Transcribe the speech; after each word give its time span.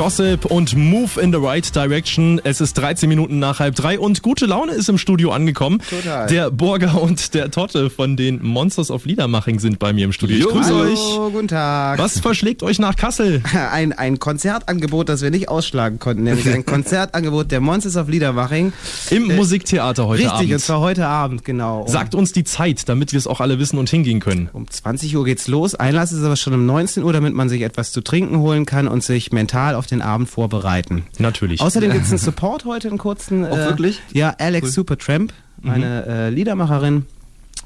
Gossip 0.00 0.46
und 0.46 0.74
Move 0.74 1.20
in 1.20 1.30
the 1.30 1.38
Right 1.38 1.76
Direction. 1.76 2.40
Es 2.42 2.62
ist 2.62 2.72
13 2.72 3.06
Minuten 3.06 3.38
nach 3.38 3.60
halb 3.60 3.74
drei 3.74 3.98
und 3.98 4.22
gute 4.22 4.46
Laune 4.46 4.72
ist 4.72 4.88
im 4.88 4.96
Studio 4.96 5.30
angekommen. 5.30 5.82
Total. 5.90 6.26
Der 6.26 6.50
Burger 6.50 7.02
und 7.02 7.34
der 7.34 7.50
Totte 7.50 7.90
von 7.90 8.16
den 8.16 8.42
Monsters 8.42 8.90
of 8.90 9.04
Liedermaching 9.04 9.58
sind 9.60 9.78
bei 9.78 9.92
mir 9.92 10.06
im 10.06 10.12
Studio. 10.12 10.38
Ich 10.38 10.46
grüße 10.46 10.74
Hallo, 10.74 11.26
euch. 11.26 11.32
guten 11.34 11.48
Tag. 11.48 11.98
Was 11.98 12.18
verschlägt 12.18 12.62
euch 12.62 12.78
nach 12.78 12.96
Kassel? 12.96 13.42
Ein, 13.72 13.92
ein 13.92 14.18
Konzertangebot, 14.18 15.10
das 15.10 15.20
wir 15.20 15.30
nicht 15.30 15.50
ausschlagen 15.50 15.98
konnten, 15.98 16.22
nämlich 16.22 16.48
ein 16.48 16.64
Konzertangebot 16.64 17.50
der 17.50 17.60
Monsters 17.60 17.98
of 17.98 18.08
Liedermaching. 18.08 18.72
Im 19.10 19.36
Musiktheater 19.36 20.06
heute 20.06 20.22
Richtig, 20.22 20.32
Abend. 20.38 20.52
und 20.54 20.60
zwar 20.60 20.80
heute 20.80 21.06
Abend, 21.08 21.44
genau. 21.44 21.82
Um, 21.82 21.88
Sagt 21.88 22.14
uns 22.14 22.32
die 22.32 22.44
Zeit, 22.44 22.88
damit 22.88 23.12
wir 23.12 23.18
es 23.18 23.26
auch 23.26 23.40
alle 23.42 23.58
wissen 23.58 23.76
und 23.76 23.90
hingehen 23.90 24.20
können. 24.20 24.48
um 24.54 24.66
20 24.66 25.14
Uhr 25.14 25.26
geht's 25.26 25.46
los. 25.46 25.74
Einlass 25.74 26.10
ist 26.12 26.24
aber 26.24 26.36
schon 26.36 26.54
um 26.54 26.64
19 26.64 27.02
Uhr, 27.02 27.12
damit 27.12 27.34
man 27.34 27.50
sich 27.50 27.60
etwas 27.60 27.92
zu 27.92 28.00
trinken 28.00 28.38
holen 28.38 28.64
kann 28.64 28.88
und 28.88 29.04
sich 29.04 29.30
mental 29.30 29.74
auf 29.74 29.89
den 29.90 30.02
Abend 30.02 30.28
vorbereiten. 30.28 31.04
Natürlich. 31.18 31.60
Außerdem 31.60 31.92
gibt's 31.92 32.08
einen 32.10 32.18
Support 32.18 32.64
heute, 32.64 32.88
einen 32.88 32.98
kurzen. 32.98 33.44
Auch 33.44 33.56
wirklich? 33.56 34.00
Ja, 34.12 34.34
Alex 34.38 34.72
Supertramp, 34.72 35.32
eine 35.64 36.06
äh, 36.06 36.30
Liedermacherin, 36.30 37.06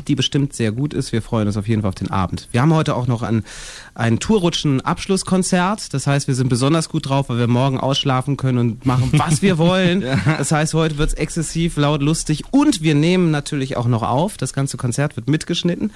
die 0.09 0.15
bestimmt 0.15 0.53
sehr 0.55 0.73
gut 0.73 0.93
ist. 0.95 1.13
Wir 1.13 1.23
freuen 1.23 1.47
uns 1.47 1.57
auf 1.57 1.69
jeden 1.69 1.83
Fall 1.83 1.89
auf 1.91 1.95
den 1.95 2.11
Abend. 2.11 2.49
Wir 2.53 2.61
haben 2.61 2.75
heute 2.75 2.95
auch 2.97 3.07
noch 3.07 3.23
ein, 3.23 3.45
ein 3.95 4.19
Tourrutschen-Abschlusskonzert. 4.85 5.93
Das 5.95 6.07
heißt, 6.07 6.29
wir 6.29 6.35
sind 6.35 6.49
besonders 6.49 6.89
gut 6.89 7.09
drauf, 7.09 7.29
weil 7.29 7.39
wir 7.39 7.47
morgen 7.47 7.79
ausschlafen 7.79 8.37
können 8.37 8.59
und 8.59 8.87
machen, 8.87 9.11
was 9.13 9.43
wir 9.43 9.59
wollen. 9.59 10.05
Das 10.39 10.53
heißt, 10.53 10.75
heute 10.75 10.99
wird's 10.99 11.15
exzessiv 11.15 11.77
laut, 11.77 12.03
lustig 12.03 12.45
und 12.51 12.83
wir 12.83 12.95
nehmen 12.95 13.31
natürlich 13.31 13.77
auch 13.77 13.87
noch 13.87 14.03
auf. 14.03 14.37
Das 14.37 14.53
ganze 14.53 14.77
Konzert 14.77 15.17
wird 15.17 15.29
mitgeschnitten. 15.29 15.91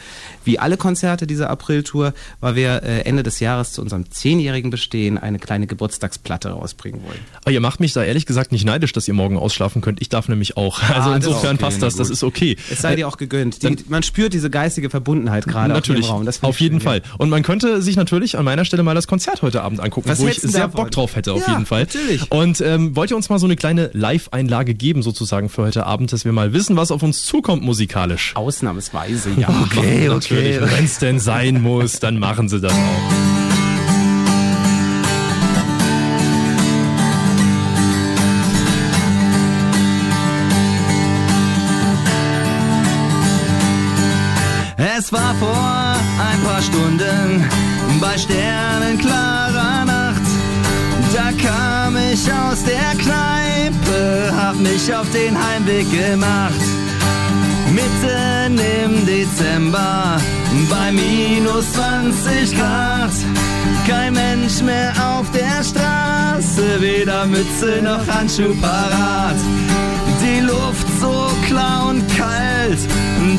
Wie 0.44 0.58
alle 0.58 0.76
Konzerte 0.76 1.26
dieser 1.26 1.50
April-Tour, 1.50 2.14
weil 2.40 2.54
wir 2.54 2.82
äh, 2.82 3.00
Ende 3.02 3.22
des 3.22 3.40
Jahres 3.40 3.72
zu 3.72 3.82
unserem 3.82 4.10
zehnjährigen 4.10 4.70
Bestehen 4.70 5.18
eine 5.18 5.38
kleine 5.38 5.66
Geburtstagsplatte 5.66 6.50
rausbringen 6.50 7.02
wollen. 7.02 7.18
Aber 7.42 7.50
ihr 7.50 7.60
macht 7.60 7.80
mich 7.80 7.92
da 7.92 8.02
ehrlich 8.04 8.26
gesagt 8.26 8.52
nicht 8.52 8.64
neidisch, 8.64 8.92
dass 8.92 9.08
ihr 9.08 9.14
morgen 9.14 9.36
ausschlafen 9.36 9.82
könnt. 9.82 10.00
Ich 10.00 10.08
darf 10.08 10.28
nämlich 10.28 10.56
auch. 10.56 10.80
Also 10.82 11.10
Ah, 11.10 11.14
das 11.18 11.26
insofern 11.26 11.56
okay, 11.56 11.64
passt 11.64 11.82
das, 11.82 11.96
das 11.96 12.08
gut. 12.08 12.12
ist 12.14 12.22
okay. 12.24 12.56
Es 12.70 12.82
sei 12.82 12.92
Äh, 12.92 12.96
dir 12.96 13.08
auch 13.08 13.16
gegönnt. 13.16 13.62
Die, 13.62 13.76
man 13.88 14.02
spürt 14.02 14.32
diese 14.32 14.50
geistige 14.50 14.90
Verbundenheit 14.90 15.46
gerade 15.46 15.72
Natürlich, 15.72 16.06
auf 16.06 16.12
Raum. 16.12 16.24
Das 16.26 16.42
auf 16.42 16.60
jeden 16.60 16.80
schön, 16.80 16.88
Fall. 16.88 17.02
Und 17.18 17.30
man 17.30 17.42
könnte 17.42 17.82
sich 17.82 17.96
natürlich 17.96 18.38
an 18.38 18.44
meiner 18.44 18.64
Stelle 18.64 18.82
mal 18.82 18.94
das 18.94 19.06
Konzert 19.06 19.42
heute 19.42 19.62
Abend 19.62 19.80
angucken, 19.80 20.08
Was 20.08 20.20
wo 20.20 20.28
ich 20.28 20.40
sehr 20.40 20.62
davon? 20.62 20.82
Bock 20.84 20.90
drauf 20.90 21.16
hätte, 21.16 21.32
auf 21.32 21.46
Ja, 21.46 21.52
jeden 21.54 21.66
Fall. 21.66 21.80
natürlich. 21.80 22.30
Und 22.30 22.60
ähm, 22.60 22.94
wollt 22.96 23.10
ihr 23.10 23.16
uns 23.16 23.28
mal 23.28 23.38
so 23.38 23.46
eine 23.46 23.56
kleine 23.56 23.90
Live-Einlage 23.92 24.74
geben, 24.74 25.02
sozusagen 25.02 25.48
für 25.48 25.62
heute 25.62 25.86
Abend, 25.86 26.12
dass 26.12 26.24
wir 26.24 26.32
mal 26.32 26.52
wissen, 26.52 26.76
was 26.76 26.90
auf 26.90 27.02
uns 27.02 27.24
zukommt 27.24 27.62
musikalisch? 27.62 28.32
Ja. 28.34 28.40
Ausnahmsweise, 28.42 29.30
ja. 29.36 29.48
Okay, 29.64 30.08
okay. 30.10 30.60
Wenn 30.60 30.84
es 30.84 30.98
denn 30.98 31.20
sein 31.20 31.62
muss, 31.62 32.00
dann 32.00 32.18
machen 32.18 32.48
sie 32.48 32.60
das 32.60 32.72
auch. 32.72 33.37
Es 44.98 45.12
war 45.12 45.32
vor 45.38 45.94
ein 46.28 46.42
paar 46.42 46.60
Stunden 46.60 47.48
bei 48.00 48.18
sternenklarer 48.18 49.84
Nacht. 49.84 50.28
Da 51.14 51.30
kam 51.40 51.96
ich 51.96 52.28
aus 52.32 52.64
der 52.64 53.00
Kneipe, 53.00 54.32
hab 54.36 54.56
mich 54.56 54.92
auf 54.92 55.08
den 55.12 55.36
Heimweg 55.38 55.88
gemacht. 55.92 56.60
Mitten 57.70 58.58
im 58.58 59.06
Dezember 59.06 60.20
bei 60.68 60.90
minus 60.90 61.72
20 61.74 62.58
Grad. 62.58 63.12
Kein 63.86 64.14
Mensch 64.14 64.60
mehr 64.62 64.92
auf 65.16 65.30
der 65.30 65.62
Straße, 65.62 66.80
weder 66.80 67.24
Mütze 67.26 67.80
noch 67.82 68.04
Handschuh 68.08 68.52
parat. 68.60 69.36
Die 70.20 70.40
Luft 70.40 70.88
so 71.00 71.30
klar 71.46 71.88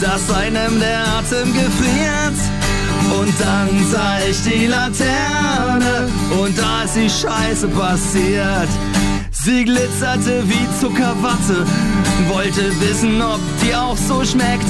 dass 0.02 0.30
einem 0.32 0.80
der 0.80 1.02
Atem 1.18 1.54
gefriert. 1.54 2.40
Und 3.20 3.34
dann 3.40 3.70
sah 3.92 4.20
ich 4.30 4.42
die 4.44 4.68
Laterne 4.68 6.10
und 6.40 6.58
da 6.58 6.84
ist 6.84 6.96
die 6.96 7.10
Scheiße 7.10 7.68
passiert. 7.70 8.70
Sie 9.32 9.66
glitzerte 9.66 10.44
wie 10.48 10.80
Zuckerwatte, 10.80 11.66
wollte 12.28 12.72
wissen, 12.82 13.22
ob 13.22 13.40
die 13.64 13.74
auch 13.74 13.98
so 13.98 14.24
schmeckt. 14.24 14.68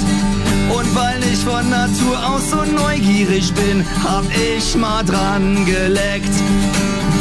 Und 0.70 0.96
weil 0.96 1.22
ich 1.24 1.40
von 1.40 1.68
Natur 1.70 2.18
aus 2.28 2.52
so 2.52 2.64
neugierig 2.72 3.52
bin, 3.54 3.84
hab 4.04 4.24
ich 4.56 4.76
mal 4.76 5.04
dran 5.04 5.66
geleckt. 5.66 6.34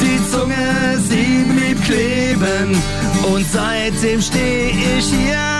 Die 0.02 0.30
Zunge, 0.30 0.98
sie 1.08 1.44
blieb 1.50 1.82
kleben 1.84 2.76
und 3.32 3.46
seitdem 3.50 4.20
steh 4.20 4.70
ich 4.98 5.06
hier. 5.06 5.57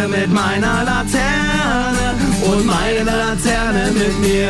Stehe 0.00 0.08
mit 0.08 0.32
meiner 0.32 0.82
Laterne 0.84 2.14
und 2.50 2.64
meine 2.64 3.04
Laterne 3.04 3.90
mit 3.92 4.18
mir. 4.20 4.48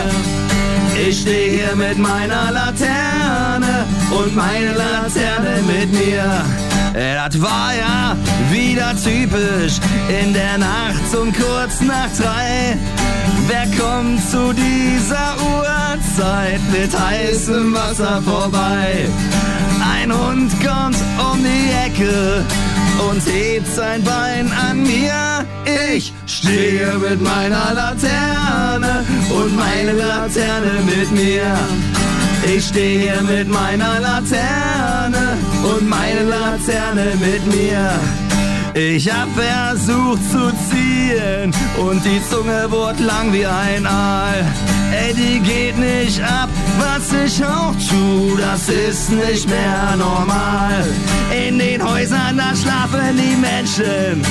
Ich 1.08 1.22
stehe 1.22 1.50
hier 1.50 1.76
mit 1.76 1.98
meiner 1.98 2.52
Laterne 2.52 3.84
und 4.10 4.36
meine 4.36 4.72
Laterne 4.74 5.60
mit 5.66 5.92
mir. 5.92 6.44
Das 6.92 7.40
war 7.40 7.72
ja 7.74 8.16
wieder 8.50 8.94
typisch 9.02 9.80
in 10.22 10.32
der 10.32 10.58
Nacht 10.58 11.16
um 11.20 11.32
kurz 11.32 11.80
nach 11.80 12.10
drei. 12.16 12.76
Wer 13.48 13.66
kommt 13.76 14.20
zu 14.30 14.52
dieser 14.52 15.34
Uhrzeit 15.56 16.60
mit 16.70 16.96
heißem 16.96 17.74
Wasser 17.74 18.22
vorbei? 18.22 19.08
Ein 19.80 20.12
Hund 20.12 20.52
kommt 20.64 20.96
um 21.32 21.38
die 21.42 21.72
Ecke 21.86 22.44
und 23.10 23.20
hebt 23.26 23.66
sein 23.66 24.02
Bein 24.02 24.50
an 24.52 24.82
mir. 24.82 25.46
Ich 25.94 26.12
stehe 26.26 26.94
mit 26.98 27.20
meiner 27.20 27.72
Laterne 27.74 29.04
und 29.30 29.56
meine 29.56 29.92
Laterne 29.92 30.72
mit 30.86 31.10
mir. 31.12 31.56
Ich 32.44 32.66
stehe 32.66 33.20
mit 33.22 33.48
meiner 33.48 34.00
Laterne 34.00 35.36
und 35.62 35.88
meine 35.88 36.22
Laterne 36.22 37.12
mit 37.20 37.46
mir. 37.54 38.29
Ich 38.74 39.10
hab 39.10 39.28
versucht 39.34 40.22
zu 40.30 40.52
ziehen 40.70 41.52
und 41.76 42.04
die 42.04 42.20
Zunge 42.30 42.70
wurde 42.70 43.02
lang 43.02 43.32
wie 43.32 43.44
ein 43.44 43.84
Aal. 43.84 44.44
Ey, 44.92 45.12
die 45.12 45.40
geht 45.40 45.76
nicht 45.76 46.22
ab, 46.22 46.48
was 46.78 47.12
ich 47.12 47.44
auch 47.44 47.74
tu, 47.88 48.36
das 48.36 48.68
ist 48.68 49.10
nicht 49.10 49.48
mehr 49.48 49.96
normal. 49.96 50.84
In 51.48 51.58
den 51.58 51.82
Häusern, 51.82 52.36
da 52.36 52.54
schlafen 52.54 53.16
die 53.16 53.36
Menschen 53.36 54.24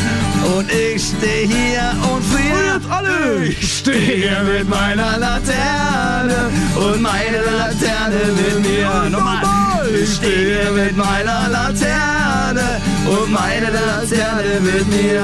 und 0.58 0.72
ich 0.72 1.04
steh 1.04 1.46
hier 1.46 1.94
und 2.14 2.24
friert 2.24 2.82
alle. 2.90 3.46
Ich 3.46 3.80
stehe 3.80 4.38
mit 4.44 4.70
meiner 4.70 5.18
Laterne 5.18 6.50
und 6.76 7.02
meine 7.02 7.42
Laterne 7.58 8.22
mit 8.38 8.70
mir. 8.70 9.10
Nochmal. 9.10 9.70
Ich 10.02 10.16
stehe 10.16 10.72
mit 10.72 10.96
meiner 10.96 11.50
Laterne 11.50 12.80
und 13.06 13.32
meine 13.32 13.70
Laterne 13.72 14.60
mit 14.62 14.88
mir. 14.88 15.24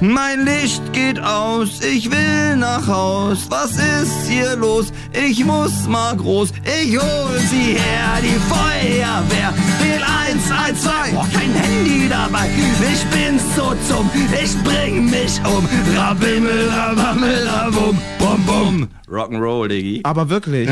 Mein 0.00 0.44
Licht 0.44 0.82
geht 0.92 1.20
aus, 1.20 1.80
ich 1.80 2.10
will 2.10 2.56
nach 2.56 2.88
Haus. 2.88 3.46
Was 3.50 3.70
ist 3.70 4.28
hier 4.28 4.56
los? 4.56 4.92
Ich 5.12 5.44
muss 5.44 5.86
mal 5.86 6.16
groß. 6.16 6.52
Ich 6.64 6.98
hol 6.98 7.38
sie 7.50 7.74
her, 7.78 8.18
die 8.20 8.40
Feuerwehr. 8.50 9.54
Wähl 9.80 10.02
112, 10.02 11.14
brauch 11.14 11.32
kein 11.32 11.54
Handy 11.54 12.08
dabei. 12.08 12.48
Ich 12.92 13.04
bin 13.16 13.38
so 13.54 13.74
dumm, 13.88 14.10
ich 14.42 14.60
bring 14.64 15.08
mich 15.08 15.40
um. 15.44 15.68
Rabimmel, 15.96 16.68
rabammel, 16.68 17.46
rabum, 17.46 17.96
bum, 18.36 18.46
bum. 18.46 18.88
Rock'n'Roll, 19.08 19.68
Diggi. 19.68 20.00
Aber 20.04 20.30
wirklich. 20.30 20.68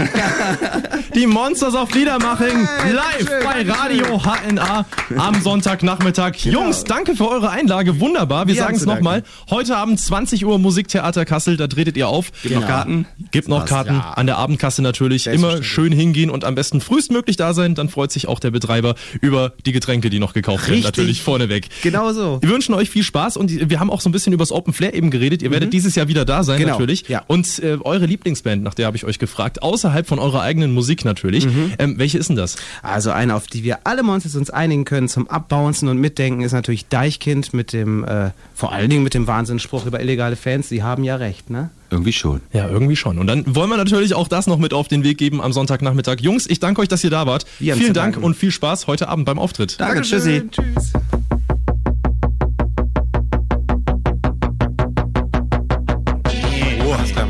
Die 1.15 1.27
Monsters 1.27 1.75
auf 1.75 1.93
Liedermaching 1.95 2.67
Hey, 2.83 2.93
live 2.93 3.29
Dankeschön, 3.43 3.67
bei. 3.67 3.73
Radio 3.73 4.23
HNA 4.23 4.87
am 5.17 5.43
Sonntagnachmittag. 5.43 6.37
Jungs, 6.45 6.85
danke 6.85 7.17
für 7.17 7.29
eure 7.29 7.51
Einlage. 7.51 8.01
Wunderbar. 8.01 8.47
Wir 8.47 8.55
sagen 8.55 8.77
es 8.77 8.87
nochmal. 8.87 9.25
Heute 9.51 9.77
Abend 9.77 10.01
20 10.01 10.47
Uhr 10.47 10.59
Musiktheater 10.59 11.25
Kassel. 11.25 11.57
Da 11.57 11.67
tretet 11.67 11.97
ihr 11.97 12.09
auf. 12.09 12.31
Gibt 12.43 12.55
noch 12.55 12.67
Karten? 12.67 13.07
Gibt 13.31 13.49
noch 13.49 13.67
Karten 13.67 13.95
ja. 13.95 14.13
an 14.13 14.27
der 14.27 14.39
Abendkasse 14.39 14.83
natürlich. 14.83 15.27
Immer 15.27 15.63
schön 15.63 15.93
hingehen 15.93 16.31
und 16.31 16.45
am 16.45 16.55
besten 16.55 16.81
frühestmöglich 16.81 17.37
da 17.37 17.53
sein. 17.53 17.75
Dann 17.75 17.89
freut 17.89 18.13
sich 18.13 18.29
auch 18.29 18.39
der 18.39 18.51
Betreiber 18.51 18.95
über 19.21 19.53
die 19.67 19.73
Getränke, 19.73 20.09
die 20.11 20.19
noch 20.19 20.33
gekauft 20.33 20.65
werden. 20.65 20.75
Richtig. 20.77 20.97
Natürlich 20.97 21.23
vorneweg. 21.23 21.69
genau 21.83 22.13
so. 22.13 22.39
Wir 22.41 22.49
wünschen 22.51 22.75
euch 22.75 22.89
viel 22.89 23.03
Spaß 23.03 23.37
und 23.37 23.69
wir 23.71 23.81
haben 23.81 23.91
auch 23.91 24.01
so 24.01 24.09
ein 24.09 24.13
bisschen 24.13 24.33
übers 24.33 24.53
Open 24.53 24.73
Flair 24.73 24.95
eben 24.95 25.11
geredet. 25.11 25.43
Ihr 25.43 25.51
werdet 25.51 25.73
dieses 25.73 25.95
Jahr 25.97 26.09
wieder 26.09 26.25
da 26.25 26.43
sein, 26.45 26.59
Genau, 26.59 26.73
natürlich. 26.73 27.09
ja. 27.09 27.23
Und 27.27 27.50
Äh, 27.59 27.79
eure 27.83 28.07
Lieblingsband, 28.07 28.63
nach 28.63 28.75
der 28.75 28.87
habe 28.87 28.97
ich 28.97 29.05
euch 29.05 29.19
gefragt, 29.19 29.63
außerhalb 29.63 30.07
von 30.07 30.19
eurer 30.19 30.43
eigenen 30.43 30.73
Musik 30.73 31.05
natürlich. 31.05 31.47
Mhm. 31.47 31.73
Ähm, 31.79 31.99
welche 31.99 32.19
ist 32.19 32.29
denn 32.29 32.37
das? 32.37 32.57
Also 32.83 33.11
eine, 33.11 33.35
auf 33.35 33.47
die 33.47 33.65
wir 33.65 33.81
alle 33.85 34.03
Monsters 34.03 34.37
uns 34.37 34.51
einigen 34.51 34.85
können 34.85 35.09
zum 35.09 35.29
Abbouncen 35.29 35.89
und 35.89 35.99
Mitdenken, 35.99 36.43
ist 36.43 36.53
natürlich 36.53 36.87
Deichkind 36.87 37.53
mit 37.53 37.73
dem, 37.73 38.05
äh, 38.05 38.31
vor 38.55 38.73
allen 38.73 38.91
Dingen 38.91 39.03
mit 39.03 39.15
dem 39.15 39.27
Wahnsinnsspruch 39.27 39.87
über 39.87 40.01
illegale 40.01 40.37
Fans. 40.37 40.69
Die 40.69 40.83
haben 40.83 41.05
ja 41.05 41.17
recht, 41.17 41.51
ne? 41.51 41.71
Irgendwie 41.91 42.13
schon. 42.13 42.41
Ja, 42.53 42.69
irgendwie 42.69 42.95
schon. 42.95 43.19
Und 43.19 43.27
dann 43.27 43.57
wollen 43.57 43.69
wir 43.69 43.77
natürlich 43.77 44.15
auch 44.15 44.29
das 44.29 44.47
noch 44.47 44.59
mit 44.59 44.73
auf 44.73 44.87
den 44.87 45.03
Weg 45.03 45.19
geben 45.19 45.41
am 45.41 45.53
Sonntagnachmittag. 45.53 46.21
Jungs, 46.21 46.47
ich 46.49 46.61
danke 46.61 46.81
euch, 46.81 46.89
dass 46.89 47.03
ihr 47.03 47.11
da 47.11 47.27
wart. 47.27 47.47
Vielen 47.59 47.95
Dank 47.95 48.17
und 48.17 48.37
viel 48.37 48.53
Spaß 48.53 48.87
heute 48.87 49.09
Abend 49.09 49.27
beim 49.27 49.39
Auftritt. 49.39 49.81
Danke, 49.81 50.03
tschüssi. 50.03 50.45
Tschüss. 50.51 50.93